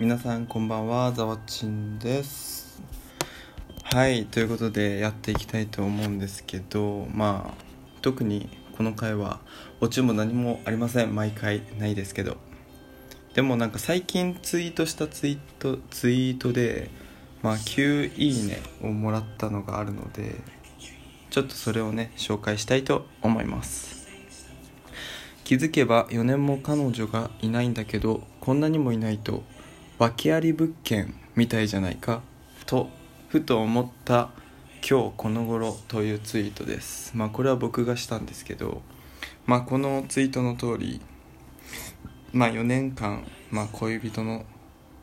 [0.00, 2.82] 皆さんこんばんはざわちんです。
[3.84, 7.64] はいということでやっていきたいと思うんですけどまあ
[8.02, 9.38] 特にこの回は
[9.80, 11.14] オチも何もありません。
[11.14, 12.38] 毎回ないですけど。
[13.34, 16.90] でもなんか最近ツイートしたツイートツイートで
[17.42, 20.40] まあ9いいねをもらったのがあるので
[21.30, 24.08] ちょっとそれをね紹介したいと思います。
[25.44, 29.44] 気づけば4年も彼女がいないんだけどこんなにもいないと
[29.96, 32.22] 訳あり物件みたいじゃないか
[32.66, 32.88] と
[33.28, 34.30] ふと思った
[34.88, 37.16] 今日この頃というツイートです。
[37.16, 38.82] まあこれは僕がしたんですけど
[39.46, 41.00] まあこのツイートの通り
[42.32, 44.44] まあ4年間、まあ、恋人の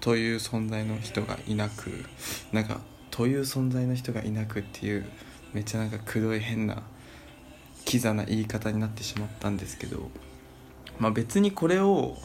[0.00, 1.92] という存在の人がいなく
[2.52, 2.80] なんか
[3.12, 5.04] という存在の人がいなくっていう
[5.52, 6.82] めっちゃなんかくどい変な
[7.84, 10.10] キザな言い方になってしまったんですけど
[10.98, 12.16] まあ別にこれを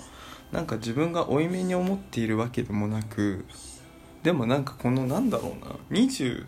[0.51, 3.45] なんか自分が負い目に思っているわけでもなく
[4.23, 6.45] でもなんかこのなんだろうな20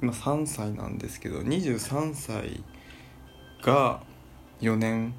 [0.00, 2.62] 今3歳なんですけど23歳
[3.62, 4.02] が
[4.60, 5.14] 4年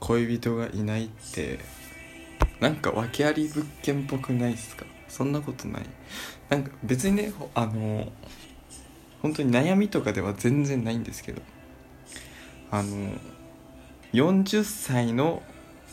[0.00, 1.58] 恋人がいないって
[2.60, 4.86] なんか訳あり物件っぽくないっすか？
[5.08, 5.82] そんなことない。
[6.48, 8.10] なんか別にねあの
[9.22, 11.42] 本当に悩みとかでは全然ないんですけど
[12.70, 13.12] あの
[14.12, 15.42] 40歳の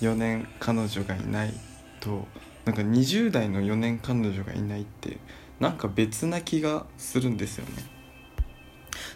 [0.02, 1.54] 4年彼女がいない
[2.00, 2.28] と
[2.66, 5.18] なんか20代の4年彼女がいないって
[5.60, 7.84] なんか別な気がするんですよね。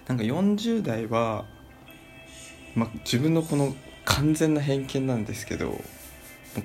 [0.08, 1.46] なんか40代は、
[2.76, 5.82] ま、自分のこの完全な偏見なんですけど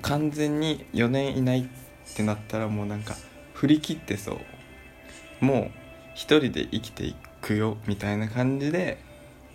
[0.03, 3.15] 完全に4年いないってなったらもうなんか
[3.53, 5.45] 振り切ってそう。
[5.45, 5.71] もう
[6.13, 8.99] 一人で生きていくよみたいな感じで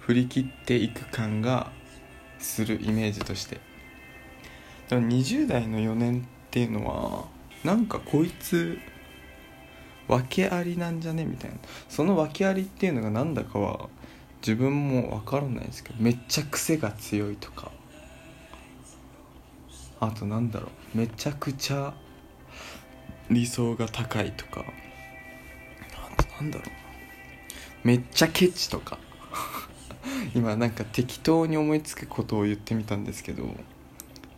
[0.00, 1.70] 振り切っていく感が
[2.40, 3.60] するイメージとして。
[4.88, 7.24] でも20代の4年っていうのは
[7.64, 8.78] なんかこいつ
[10.08, 11.24] 訳ありなんじゃね？
[11.24, 11.56] みたいな。
[11.88, 13.88] その訳ありっていうのが何だかは
[14.40, 17.72] 自分もわからないですけどめっちゃ癖が強いとか。
[19.98, 20.98] あとなんだろう。
[20.98, 21.94] めちゃくちゃ
[23.30, 24.64] 理想が高いとか。
[25.94, 26.68] あとなんだろう
[27.86, 28.98] めっちゃケチとか。
[30.34, 33.48] 今なんか適当に思いつくことを言ってみたんですけど。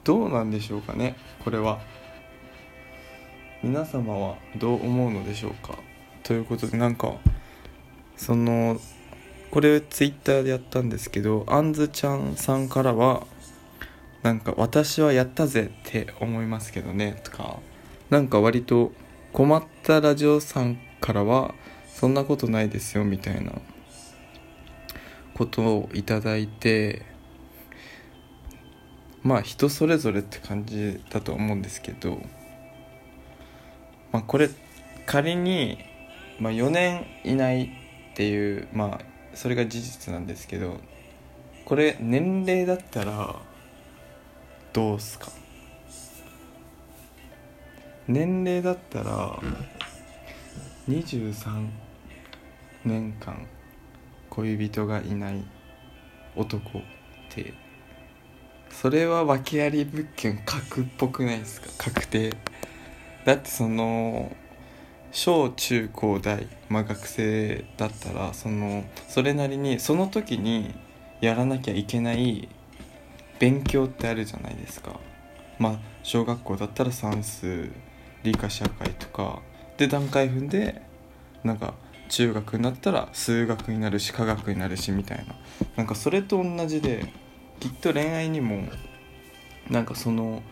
[0.08, 1.80] どうなんでしょうかねこれは。
[3.62, 5.78] 皆様はどう思うのでしょうか？
[6.22, 7.16] ということでなんか
[8.16, 8.80] その
[9.50, 13.26] これツイッターでやったんですけどあんずちゃんさんからは
[14.22, 17.58] なんか私はやったぜって思いますけどねとか
[18.08, 18.92] なんか割と
[19.34, 21.54] 困ったラジオさんからは
[21.86, 23.52] そんなことないですよみたいな
[25.34, 27.17] ことをいただいて
[29.28, 32.18] まあ人それぞれって感じだと思うんですけど
[34.10, 34.48] まあこれ
[35.04, 35.76] 仮に、
[36.40, 39.00] まあ、4年いないっていうまあ
[39.34, 40.80] それが事実なんですけど
[41.66, 43.36] これ年齢だったら
[44.72, 45.30] どうすか？
[48.08, 49.38] 年齢だったら
[50.88, 51.68] 23
[52.86, 53.46] 年間
[54.30, 55.44] 恋人がいない
[56.34, 56.82] 男っ
[57.28, 57.52] て
[58.80, 61.66] それは訳あり物件確っぽくないですか？
[61.78, 62.32] 確定
[63.24, 64.30] だってその
[65.10, 70.76] 小中高大、まあ、学生だったらそのそれなりにその時に
[71.20, 72.48] やらなきゃいけない
[73.40, 75.00] 勉強ってあるじゃないですか。
[75.58, 77.68] まあ小学校だったら算数
[78.22, 79.42] 理科社会とか
[79.76, 80.82] で段階踏んで
[81.42, 81.74] なんか
[82.10, 85.34] 中学になったら数学になるし科学になるしみたいな。
[85.74, 87.12] なんかそれと同じで
[87.60, 88.62] きっと恋愛にも
[89.70, 90.42] なんかその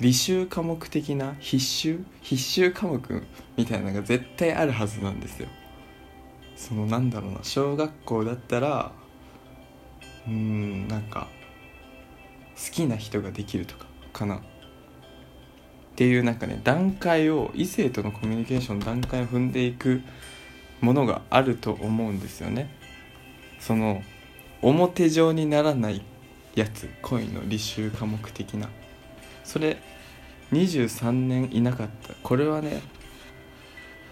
[0.00, 2.04] 履修科目的な必修？
[2.20, 3.22] 必修科目
[3.56, 5.48] みたいなのが絶対あるはずなんですよ。
[6.54, 7.38] そのなんだろうな。
[7.42, 8.92] 小学校だったら
[10.26, 11.28] うんなんか
[12.56, 14.36] 好きな人ができるとかかな。
[14.36, 14.40] っ
[15.96, 20.02] ていうなんかね段階を異性とのコミュニケーションの段階を踏んでいく
[20.82, 22.70] ものがあると思うんですよね。
[23.58, 24.02] その
[24.60, 26.02] 表上にならない
[26.56, 28.68] やつ恋の履修科目的な。
[29.44, 29.76] それ
[30.52, 32.14] 23年いなかった。
[32.22, 32.82] これはね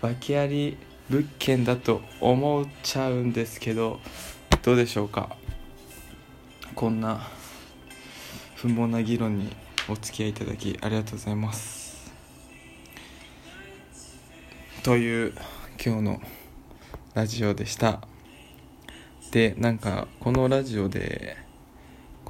[0.00, 0.76] 訳あり
[1.08, 3.98] 物件だと思っちゃうんですけど
[4.62, 5.36] どうでしょうか？
[6.74, 7.26] こんな
[8.56, 9.48] 不毛な議論に
[9.88, 12.12] お付き合いいただきありがとうございます。
[14.82, 15.32] という
[15.84, 16.20] 今日の
[17.14, 18.02] ラジオでした。
[19.30, 21.36] でなんかこのラジオで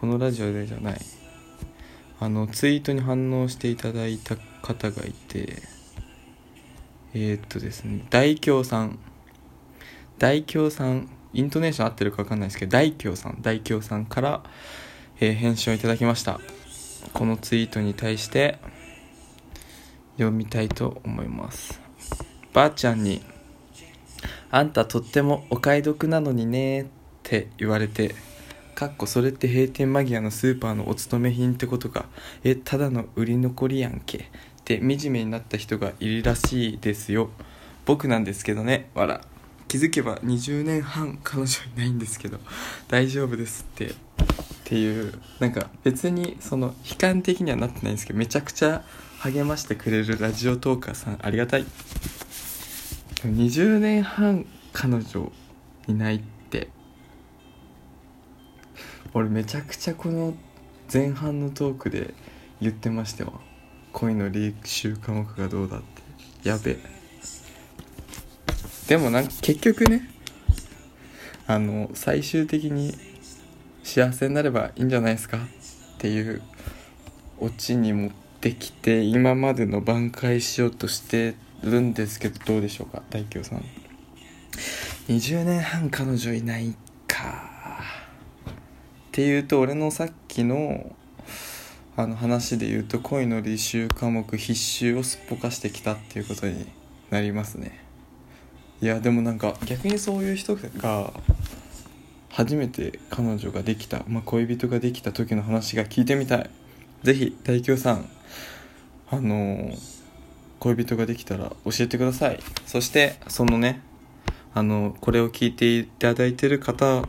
[0.05, 1.01] このラジオでじゃない。
[2.21, 5.63] あのツイートに反応していただいた方がいて
[7.15, 8.99] えー、っとですね大京さん。
[10.19, 14.43] 大京さんイントネーション合ってるか分かんないですけど大京さん大京さんから、
[15.21, 16.39] えー、返信をいただきました。
[17.15, 18.59] このツイートに対して
[20.19, 21.81] 読みたいと思います。
[22.53, 23.23] ばあちゃんに
[24.53, 26.87] 「あんたとってもお買い得なのにね」っ
[27.23, 28.15] て言われて
[28.75, 32.07] かっこそれって閉店間際のスーパーのお勤め品ってことか。
[32.43, 34.19] えただの売り残りやんけ。
[34.19, 34.21] っ
[34.65, 37.31] て惨めになった人がいるらしいですよ。
[37.87, 38.91] 僕なんですけどね。
[38.95, 39.21] わら
[39.69, 42.39] 気づけば20年半彼女いないんですけど。
[42.89, 43.87] 大丈夫ですって。
[43.87, 43.95] っ
[44.65, 45.15] ていう。
[45.39, 48.83] なんか別にその悲観的にはなってないんですけどめちゃくちゃ
[49.21, 51.67] 励ましてくれるラジオトーカーさんありがたい。
[53.23, 55.33] 20年半彼女
[55.87, 56.69] いないって。
[59.15, 60.35] 俺めちゃくちゃこの
[60.93, 62.13] 前半のトークで
[62.61, 63.33] 言ってましたわ
[63.93, 66.49] 恋の履修科目がどうだって。
[66.49, 66.77] やべ。
[68.89, 70.11] でもなんか結局ね
[71.47, 72.93] あの最終的に
[73.85, 75.41] 幸せになればいいんじゃないですかっ
[75.99, 76.43] ていう
[77.39, 83.03] オチに持ってきて今までの挽回しようとしてるんですけどどうでしょうか？
[83.11, 83.65] 大京さん。
[85.09, 86.75] 20年半彼女いない
[87.07, 87.54] か。
[89.15, 90.93] っていうと俺のさっきの
[91.97, 96.67] あの話で言うと恋の履修科目必修をすっぽかしてきたっていうことに
[97.11, 97.79] なりますね。
[98.83, 101.13] いやでもなんか逆にそういう人が
[102.29, 106.51] 初めて彼女ができた、まあ、恋人ができた時の話が聞いてみたい。
[107.05, 108.09] 是非大京さん
[109.13, 109.77] あの
[110.59, 112.41] 恋人ができたら教えてください。
[112.67, 113.81] そしてそのね
[114.55, 117.05] あのこれを聞いていただいてる方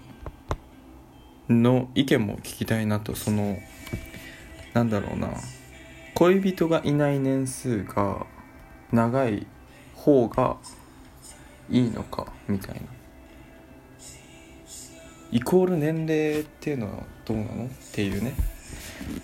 [1.49, 3.57] の意見も聞きたいなとその
[4.73, 5.29] なんだろうな。
[6.15, 8.25] 恋人がいない年数が
[8.91, 9.45] 長い
[9.93, 10.57] 方が
[11.69, 12.81] いいのかみたいな。
[15.31, 17.65] イコール年齢っていうのはどうなの？
[17.65, 18.33] っていうね。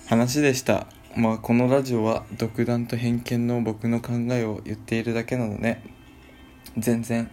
[0.07, 0.88] 話でした。
[1.15, 5.81] まあこのラジオは独断と偏見の僕の考えを言っているだけなので
[6.77, 7.29] 全然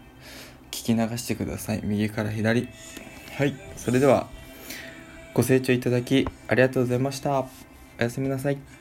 [0.70, 1.80] 聞き流してください。
[1.82, 2.68] 右から左。
[3.36, 3.56] はい。
[3.76, 4.28] それでは
[5.38, 7.46] ご清聴いただきありがとうございましたお
[8.00, 8.77] やすみなさい。